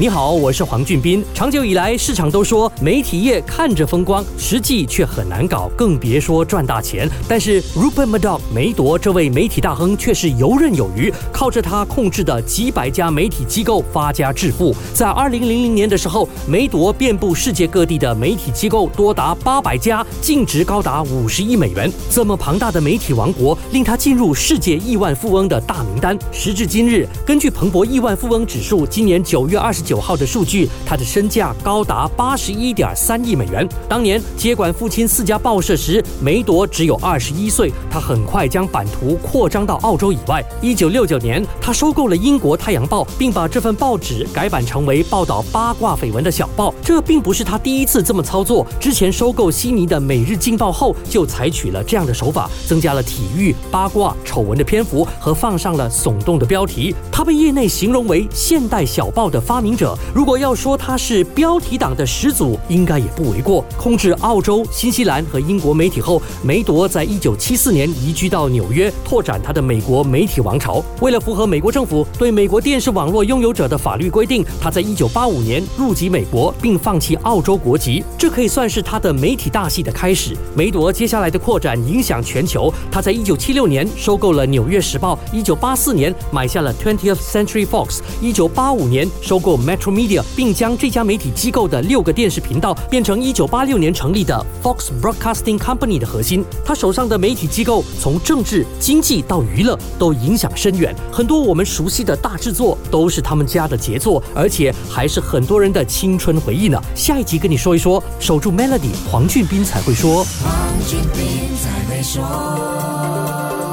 [0.00, 1.24] 你好，我是黄俊斌。
[1.34, 7.10] 长久以来，市场都说媒体业看着风光，实际却很难搞，更别说赚大钱。
[7.26, 14.72] 但是 Rupert Murdoch 梅铎这位媒体大亨却是游刃有余，靠着他控制的几百家媒体机构发家致富。
[14.94, 21.92] 在二零零零年的时候，梅铎遍布世界各地的媒体机构多达八百家，净值高达五十亿美元。
[22.08, 26.16] 这么庞大的媒体王国，令他进入世界亿万富翁的大名单。
[26.30, 29.87] 时至今日，根据彭博亿万富翁指数，今年九月二十。
[29.88, 33.66] 九号的数据，他的身价高达八十一点三亿美元。
[33.88, 37.72] 当年接管父亲四家报社时，梅铎只有二十一岁。
[37.90, 40.44] 他很快将版图扩张到澳洲以外。
[40.60, 46.74] 一九六九年，他收购了英国《太阳报》，并把这份报纸改版成为报道八卦绯闻的小报。
[46.82, 48.66] 这并不是他第一次这么操作。
[48.78, 56.94] 之前收购悉尼的《每日镜报》后，就采取了这样的手法，增加了体育、八卦、丑闻的篇幅和放上了耸动的标题。
[57.10, 59.77] 他被业内形容为现代小报的发明。
[59.78, 63.64] 者，如果要说他是标题党的始祖，应该也不为过。
[63.76, 70.82] 控制澳洲、新西兰和英国媒体后，梅铎在一九七四年移居到纽约，拓展他的美国媒体王朝。
[71.00, 78.02] 为了符合美国政府对美国电视网络拥有者的法律规定，他在一九八五年入籍美国，并放弃澳洲国籍。
[78.18, 80.36] 这可以算是他的媒体大戏的开始。
[80.56, 82.74] 梅铎接下来的扩展影响全球。
[82.90, 89.58] 他在一九七六年收购了《纽约时报》，一九八四年买下了 Twentieth Century Fox，一九八五年收购。
[89.68, 96.42] Metro Media，并将这家媒体机构的六个电视频道变成1986年成立的 Fox Broadcasting Company 的核心。
[96.64, 106.82] 他手上的媒体机构从政治、经济到娱乐都影响深远，很多我们熟悉的大制作都是他们家的杰作，而且还是很多人的青春回忆呢。
[106.94, 110.24] 下一集跟你说一说，守住 Melody，黄俊斌才会说。
[110.42, 113.67] 黄俊斌才会说。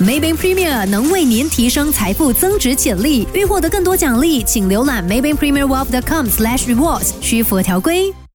[0.00, 8.10] Maybank Premier 能为您提升财富增值潜力，欲获得更多奖励，请浏览 Maybank Premier Wealth.com/rewards，需符合条规。